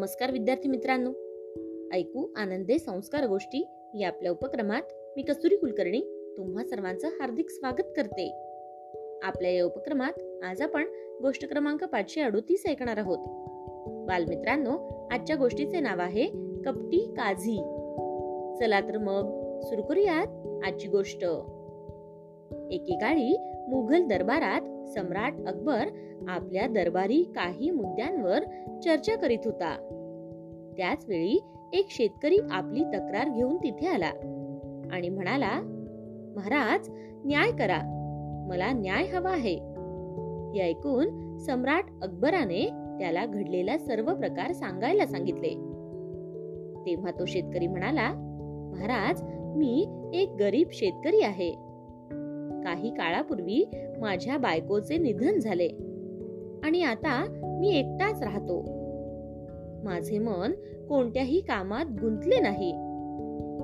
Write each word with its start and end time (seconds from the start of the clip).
नमस्कार 0.00 0.30
विद्यार्थी 0.30 0.68
मित्रांनो. 0.68 1.10
ऐकू 1.96 2.32
आनंदे 2.36 2.78
संस्कार 2.78 3.26
गोष्टी 3.26 3.68
या 4.00 4.08
आपल्या 4.08 4.32
उपक्रमात 4.32 4.82
मी 5.16 5.22
कस्तुरी 5.22 5.56
कुलकर्णी 5.56 6.00
तुम्हा 6.36 6.64
सर्वांचं 6.64 7.08
हार्दिक 7.08 7.50
स्वागत 7.50 7.92
करते. 7.96 8.30
आपल्या 9.22 9.50
या 9.50 9.64
उपक्रमात 9.64 10.44
आज 10.44 10.62
आपण 10.62 10.84
गोष्ट 11.22 11.48
क्रमांक 11.48 11.84
पाचशे 11.84 12.20
अडोतीस 12.20 12.62
ऐकणार 12.68 12.96
आहोत. 12.96 13.18
बालमित्रांनो 14.08 15.04
आजच्या 15.10 15.36
गोष्टीचे 15.36 15.80
नाव 15.80 16.00
आहे 16.00 16.26
कपटी 16.64 16.98
काझी. 16.98 17.56
चला 18.60 18.80
तर 18.80 18.98
मग 18.98 19.60
सुरू 19.60 19.82
करूयात 19.82 20.26
आजची 20.64 20.88
गोष्ट. 20.88 21.24
एकेकाळी 22.70 23.36
मुघल 23.68 24.06
दरबारात 24.06 24.88
सम्राट 24.88 25.32
अकबर 25.46 25.86
आपल्या 26.28 26.66
दरबारी 26.66 27.22
काही 27.22 27.70
मुद्द्यांवर 27.70 28.42
चर्चा 28.84 29.16
करीत 29.16 29.38
होता. 29.44 29.76
त्याच 30.76 31.04
वेळी 31.08 31.40
एक 31.72 31.86
शेतकरी 31.90 32.38
आपली 32.50 32.84
तक्रार 32.84 33.28
घेऊन 33.28 33.56
तिथे 33.56 33.86
आला 33.86 34.10
आणि 34.92 35.08
म्हणाला 35.08 35.60
महाराज 36.36 36.90
न्याय 37.24 37.50
करा. 37.50 37.78
मला 38.48 38.72
न्याय 38.72 39.04
हवा 39.04 39.30
आहे. 39.30 39.54
हे 40.54 40.60
ऐकून 40.60 41.36
सम्राट 41.38 41.84
अकबराने 42.02 42.66
त्याला 42.98 43.26
घडलेला 43.26 43.78
सर्व 43.78 44.14
प्रकार 44.14 44.52
सांगायला 44.52 45.06
सांगितले. 45.06 45.48
तेव्हा 46.86 47.10
तो 47.10 47.24
शेतकरी 47.24 47.66
म्हणाला 47.66 48.12
महाराज 48.72 49.22
मी 49.56 49.86
एक 50.14 50.30
गरीब 50.40 50.68
शेतकरी 50.72 51.20
आहे. 51.20 51.69
काही 52.64 52.90
काळापूर्वी 52.90 53.70
माझ्या 53.98 54.38
बायकोचे 54.38 54.96
निधन 54.96 55.38
झाले. 55.38 55.68
आणि 56.64 56.82
आता 56.82 57.24
मी 57.60 57.74
एकटाच 57.78 58.22
राहतो. 58.22 58.64
माझे 59.84 60.18
मन 60.18 60.52
कोणत्याही 60.88 61.40
कामात 61.40 61.84
गुंतले 61.84 62.40
नाही. 62.40 62.72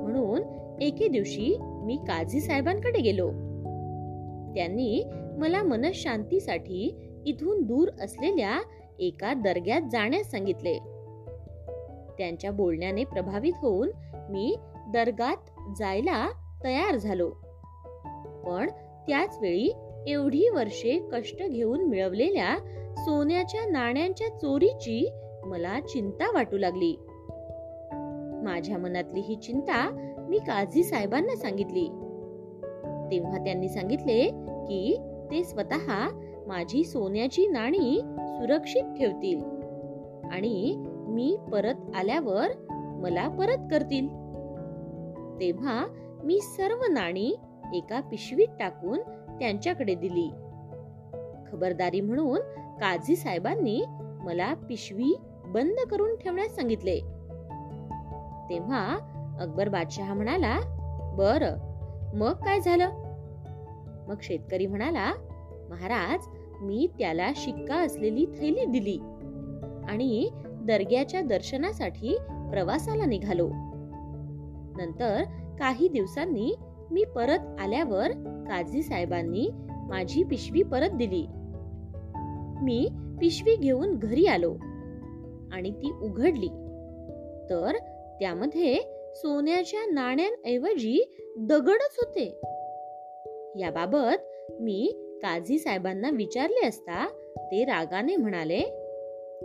म्हणून 0.03 0.43
एके 0.83 1.09
दिवशी 1.09 1.59
मी 1.61 1.97
काझी 1.97 2.41
साहेबांकडे 2.41 3.01
गेलो. 3.01 3.29
त्यांनी 4.55 5.05
मला 5.39 5.63
मनशांतीसाठी 5.63 6.97
इथून 7.27 7.63
दूर 7.63 7.89
असलेल्या 8.01 8.61
एका 8.99 9.35
दर्ग्यात 9.35 9.83
जाण्यास 9.93 10.31
सांगितले. 10.31 10.79
त्यांच्या 12.19 12.53
बोलण्याने 12.53 13.05
प्रभावित 13.05 13.53
होऊन 13.63 13.91
मी 14.31 14.57
दर्गात 14.93 15.37
जायला 15.79 16.29
तयार 16.65 16.97
झालो. 16.97 17.31
पण 18.47 18.71
त्याच 19.09 19.39
वेळी 19.41 19.73
एवढी 20.07 20.49
वर्षे 20.49 21.09
कष्ट 21.13 21.43
घेऊन 21.43 21.85
मिळवलेल्या 21.85 22.57
सोन्याच्या 22.99 23.71
नाण्यांच्या 23.71 24.29
चोरीची 24.29 25.11
मला 25.45 25.81
चिंता 25.81 26.31
वाटू 26.35 26.59
लागली. 26.59 26.97
माझ्या 28.45 28.79
मनातली 28.79 29.21
ही 29.21 29.37
चिंता 29.37 29.91
मी 30.29 30.39
काझी 30.39 30.85
साहेबांना 30.85 31.37
सांगितली. 31.37 31.85
तेव्हा 33.11 33.45
त्यांनी 33.45 33.69
सांगितले 33.69 34.29
की 34.69 34.97
ते 35.31 35.45
स्वतः 35.45 36.09
माझी 36.47 36.85
सोन्याची 36.85 37.47
नाणी 37.47 38.01
सुरक्षित 38.19 38.83
ठेवतील 38.83 39.41
आणि 40.31 40.75
मी 41.09 41.37
परत 41.53 41.75
आल्यावर 41.95 42.47
मला 43.03 43.29
परत 43.29 43.69
करतील. 43.71 44.07
तेव्हा 45.41 45.87
मी 46.25 46.41
सर्व 46.41 46.93
नाणी 46.93 47.35
एका 47.75 48.01
पिशवीत 48.01 48.49
टाकून 48.61 48.99
त्यांच्याकडे 49.39 49.95
दिली. 49.95 50.31
खबरदारी 51.53 52.01
म्हणून 52.01 52.39
काझी 52.81 53.17
साहेबांनी 53.17 53.85
मला 54.25 54.55
पिशवी 54.55 55.17
बंद 55.47 55.89
करून 55.91 56.17
ठेवण्यास 56.17 56.57
सांगितले. 56.57 57.01
तेव्हा 58.51 58.99
अकबर 59.41 59.69
बादशाह 59.69 60.15
म्हणाला 60.15 60.59
बर 61.19 61.45
मग 62.15 62.33
काय 62.33 62.61
झालं? 62.61 62.91
मग 64.09 64.15
शेतकरी 64.23 64.67
म्हणाला 64.67 65.13
महाराज 65.71 66.27
मी 66.61 66.89
त्याला 66.99 67.31
शिक्का 67.37 67.75
असलेली 67.75 68.27
थैली 68.27 68.65
दिली 68.65 68.99
आणि 69.89 70.31
दर्ग्याच्या 70.45 71.21
दर्शनासाठी 71.21 72.17
प्रवासाला 72.51 73.05
निघालो. 73.05 73.49
नंतर 74.79 75.23
काही 75.59 75.89
दिवसांनी 75.89 76.55
मी 76.91 77.05
परत 77.05 77.61
आल्यावर 77.61 78.11
काझी 78.49 78.83
साहेबांनी 78.83 79.51
माझी 79.71 80.23
पिशवी 80.23 80.63
परत 80.63 80.91
दिली. 80.91 81.27
मी 82.63 82.89
पिशवी 83.21 83.57
घेऊन 83.57 83.99
घरी 83.99 84.27
आलो 84.27 84.55
आणि 85.53 85.71
ती 85.71 85.93
उघडली. 86.03 86.49
तर 87.51 87.73
त्यामध्ये 88.21 88.81
सोन्याच्या 89.15 89.87
नाण्यांऐवजी 89.93 91.15
दगडच 91.39 91.97
होते. 91.99 92.41
याबाबत 93.61 94.23
मी 94.61 94.93
काझी 95.23 95.59
साहेबांना 95.59 96.11
विचारले 96.11 96.67
असता 96.67 97.09
ते 97.39 97.65
रागाने 97.65 98.17
म्हणाले 98.17 98.61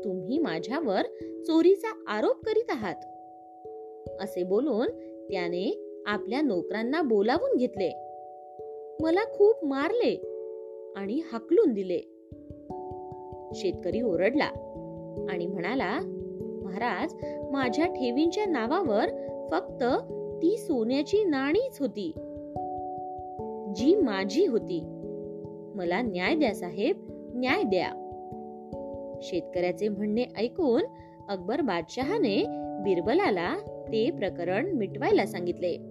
तुम्ही 0.03 0.37
माझ्यावर 0.37 1.01
चोरीचा 1.47 2.03
आरोप 2.07 2.45
करीत 2.45 2.71
आहात. 2.71 2.95
असे 4.21 4.43
बोलून 4.43 4.87
त्याने 5.31 5.90
आपल्या 6.07 6.41
नोकरांना 6.41 7.01
बोलावून 7.01 7.57
घेतले. 7.57 7.89
मला 9.01 9.19
खूप 9.25 9.65
मारले 9.65 10.15
आणि 10.95 11.21
हाकलून 11.31 11.73
दिले. 11.73 11.99
शेतकरी 13.53 14.01
ओरडला 14.01 14.49
आणि 15.29 15.47
म्हणाला 15.47 15.99
महाराज 16.63 17.13
माझ्या 17.51 17.85
ठेवींच्या 17.85 18.45
नावावर 18.45 19.05
फक्त 19.51 19.83
ती 20.41 20.57
सोन्याची 20.57 21.23
नाणीच 21.23 21.77
होती 21.79 22.11
जी 23.75 23.95
माझी 23.95 24.45
होती. 24.45 24.81
मला 25.75 26.01
न्याय 26.01 26.35
द्या 26.35 26.55
साहेब 26.55 26.97
न्याय 27.35 27.63
द्या. 27.63 27.97
शेतकऱ्याचे 29.21 29.89
म्हणणे 29.89 30.25
ऐकून 30.37 30.81
अकबर 31.29 31.61
बादशहाने 31.61 32.45
बिरबलाला 32.83 33.55
ते 33.91 34.11
प्रकरण 34.11 34.71
मिटवायला 34.71 35.25
सांगितले. 35.25 35.90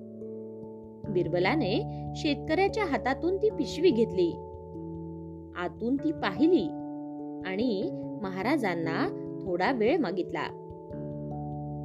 बिरबलाने 1.13 2.05
शेतकऱ्याच्या 2.17 2.85
हातातून 2.85 3.37
ती 3.37 3.51
पिशवी 3.51 3.91
घेतली. 3.91 4.31
आतून 5.57 5.97
ती 5.97 6.13
पाहिली 6.13 6.69
आणि 7.47 7.91
महाराजांना 8.23 9.09
थोडा 9.45 9.73
वेळ 9.73 9.97
मागितला. 9.97 10.43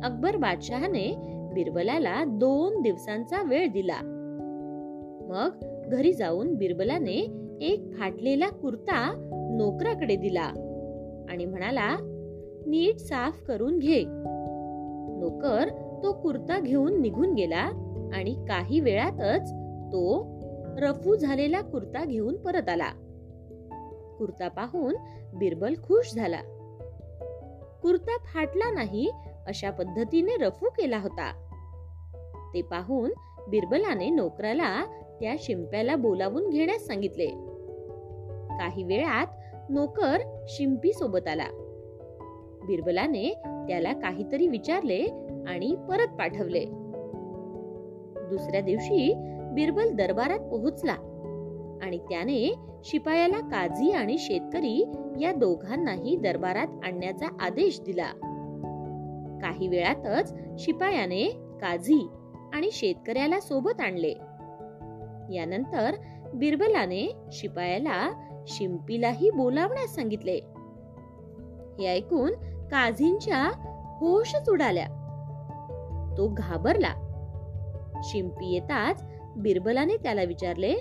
अकबर 0.03 0.36
बादशहाने 0.36 1.16
बिरबलाला 1.53 2.24
दोन 2.28 2.81
दिवसांचा 2.81 3.44
वेळ 3.44 3.72
दिला. 3.72 4.00
मग 5.30 5.66
घरी 5.90 6.13
जाऊन 6.13 6.56
बिरबलाने 6.56 7.46
एक 7.62 7.92
फाटलेला 7.94 8.50
कुर्ता 8.50 9.13
नोकराकडे 9.57 10.16
दिला 10.16 10.52
आणि 11.30 11.46
म्हणाला 11.46 11.96
नीट 12.68 12.97
साफ 12.97 13.42
करून 13.47 13.80
घे. 13.80 14.03
नोकर 15.19 15.69
तो 16.03 16.12
कुर्ता 16.12 16.59
घेऊन 16.59 17.02
निघून 17.02 17.34
गेला 17.34 17.84
आणि 18.13 18.45
काही 18.49 18.79
वेळातच 18.79 19.51
तो 19.88 20.35
रफू 20.77 21.16
झालेला 21.16 21.61
कुर्ता 21.61 22.05
घेऊन 22.05 22.35
परत 22.35 22.69
आला. 22.69 22.89
कुर्ता 24.17 24.47
पाहून 24.47 24.95
बिरबल 25.35 25.73
खुश 25.73 26.13
झाला. 26.13 26.41
कुर्ता 27.81 28.17
फाटला 28.17 28.71
नाही 28.71 29.11
अशा 29.47 29.71
पद्धतीने 29.71 30.38
रफू 30.38 30.69
केला 30.69 30.97
होता. 30.97 31.41
ते 32.53 32.61
पाहून 32.61 33.11
बिरबलाने 33.49 34.09
नोकराला 34.09 34.85
त्या 35.19 35.35
शिंप्याला 35.39 35.95
बोलावून 35.95 36.49
घेण्यास 36.49 36.85
सांगितले. 36.85 37.27
काही 38.59 38.83
वेळात 38.83 39.27
नोकर 39.69 40.18
शिंपी 40.47 40.94
सोबत 40.94 41.27
आला. 41.27 41.47
बिरबलाने 42.68 43.33
त्याला 43.68 43.94
काहीतरी 43.94 44.47
विचारले 44.47 45.06
आणि 45.47 45.75
परत 45.89 46.07
पाठवले. 46.07 46.65
दुसऱ्या 48.25 48.62
दिवशी 48.62 49.13
बिरबल 49.54 49.95
दरबारात 49.95 50.39
पोहोचला 50.39 50.95
आणि 51.83 51.98
त्याने 51.98 52.56
शिपायाला 52.83 53.39
काझी 53.39 53.92
आणि 53.92 54.18
शेतकरी 54.18 54.92
या 55.19 55.31
दोघांनाही 55.31 56.16
दरबारात 56.16 56.68
आणण्याचा 56.83 57.25
आदेश 57.39 57.81
दिला. 57.81 58.07
काही 59.42 59.68
वेळातच 59.68 60.33
शिपायाने 60.60 61.24
काझी 61.62 62.07
आणि 62.54 62.69
शेतकऱ्याला 62.72 63.39
सोबत 63.39 63.81
आणले. 63.81 64.13
यानंतर 65.36 65.95
बिरबलाने 66.33 67.16
शिपायाला 67.31 68.12
शिंपीलाही 68.48 69.30
बोलावण्यास 69.30 69.95
सांगितले. 69.95 70.39
हे 71.80 71.88
ऐकून 71.88 72.31
काझींच्या 72.68 73.51
होशच 74.00 74.50
उडाल्या 74.50 74.88
तो 76.18 76.28
घाबरला. 76.38 77.05
शिंपी 78.03 78.53
येताच 78.53 79.03
बिरबलाने 79.38 79.97
त्याला 79.97 80.24
विचारले 80.24 80.74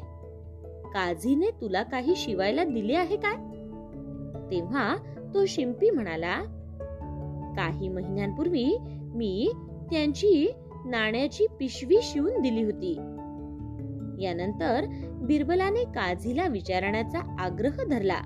काझीने 0.84 1.50
तुला 1.60 1.82
काही 1.82 2.16
शिवायला 2.16 2.64
दिले 2.64 2.94
आहे 2.94 3.16
काय? 3.16 3.34
तेव्हा 4.50 4.96
तो 5.34 5.46
शिंपी 5.46 5.90
म्हणाला 5.90 6.42
काही 7.56 7.88
महिन्यांपूर्वी 7.88 8.76
मी 9.14 9.52
त्यांची 9.90 10.52
नाण्याची 10.86 11.46
पिशवी 11.60 11.96
शिवून 12.02 12.40
दिली 12.40 12.62
होती. 12.62 12.92
यानंतर 14.24 14.84
बिरबलाने 15.22 15.84
काझीला 15.84 16.46
विचारण्याचा 16.46 17.36
आग्रह 17.38 17.84
धरला. 17.90 18.18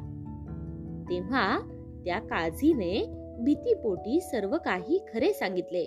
तेव्हा 1.11 1.58
त्या 2.05 2.19
काझीने 2.19 3.06
भीतीपोटी 3.40 4.20
सर्व 4.20 4.56
काही 4.64 5.05
खरे 5.14 5.32
सांगितले. 5.32 5.85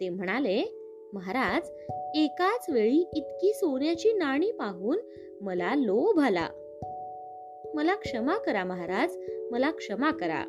ते 0.00 0.08
म्हणाले 0.08 0.77
महाराज 1.12 1.70
एकाच 2.14 2.66
वेळी 2.70 3.04
इतकी 3.12 3.52
सोन्याची 3.52 4.12
नाणी 4.12 4.50
पाहून 4.50 4.98
मला 5.40 5.74
लोभ 5.74 6.20
आला. 6.20 6.48
मला 7.74 7.94
क्षमा 7.94 8.36
करा 8.36 8.64
महाराज 8.64 9.16
मला 9.50 9.70
क्षमा 9.70 10.10
करा. 10.10 10.44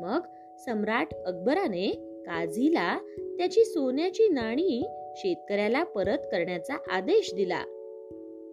मग 0.00 0.20
सम्राट 0.58 1.14
अकबराने 1.14 1.90
काझीला 2.26 2.98
त्याची 3.38 3.64
सोन्याची 3.64 4.28
नाणी 4.28 4.86
शेतकऱ्याला 5.16 5.84
परत 5.84 6.18
करण्याचा 6.18 6.74
आदेश 6.90 7.34
दिला 7.34 7.64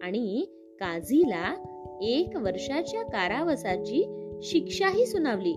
आणि 0.02 0.46
काझीला 0.80 1.54
एक 2.02 2.36
वर्षाच्या 2.36 3.02
कारावासाची 3.02 4.26
शिक्षाही 4.42 5.06
सुनावली. 5.06 5.56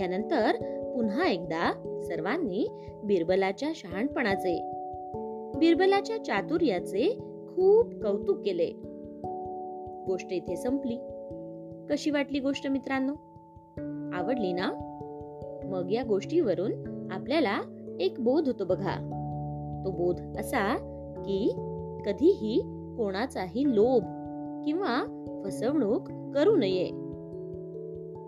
यानंतर 0.00 0.56
पुन्हा 0.94 1.28
एकदा 1.28 1.72
सर्वांनी 2.02 2.68
बिरबलाच्या 3.04 3.72
शहाणपणाचे 3.74 4.72
बिरबलाच्या 5.58 6.24
चातुर्याचे 6.24 7.18
खूप 7.48 7.92
कौतुक 8.02 8.38
केले. 8.44 8.70
गोष्ट 10.06 10.32
इथे 10.32 10.56
संपली. 10.56 10.98
कशी 11.90 12.10
वाटली 12.10 12.40
गोष्ट 12.40 12.66
मित्रांनो? 12.66 13.12
आवडली 14.16 14.52
ना? 14.52 14.70
मग 15.64 15.92
या 15.92 16.02
गोष्टीवरून 16.02 16.72
आपल्याला 17.10 17.60
एक 18.00 18.14
बोध 18.18 18.46
होतो 18.46 18.64
बघा. 18.64 18.96
तो 19.84 19.90
बोध 19.90 20.20
असा 20.20 20.76
की 21.26 21.52
कधीही 22.06 22.60
कोणाचाही 22.96 23.74
लोभ 23.74 24.02
किंवा 24.64 25.24
फसवणूक 25.44 26.34
करू 26.34 26.56
नये. 26.56 26.88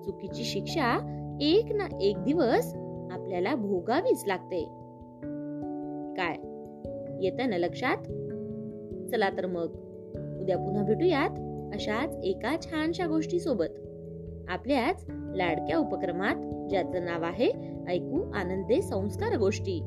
चुकीची 0.02 0.44
शिक्षा 0.44 1.20
एक 1.40 1.72
ना 1.72 1.86
एक 2.00 2.18
दिवस 2.18 2.74
आपल्याला 3.10 3.54
भोगावीच 3.54 4.24
लागते. 4.26 4.64
काय? 6.16 6.36
येत 7.24 7.32
ना 7.48 7.56
लक्षात? 7.56 7.96
चला 9.10 9.30
तर 9.30 9.46
मग. 9.46 9.70
उद्या 10.40 10.58
पुन्हा 10.58 10.82
भेटूयात 10.82 11.30
अशाच 11.74 12.16
एका 12.24 12.56
छानशा 12.62 13.06
गोष्टी 13.06 13.40
सोबत 13.40 13.72
आपल्याच 14.48 15.04
लाडक्या 15.10 15.78
उपक्रमात 15.78 16.68
ज्याचं 16.70 17.04
नाव 17.04 17.22
आहे 17.22 17.50
ऐकू 17.88 18.30
आनंदे 18.30 18.82
संस्कार 18.82 19.36
गोष्टी. 19.36 19.80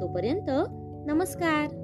तोपर्यंत 0.00 0.50
नमस्कार! 1.06 1.81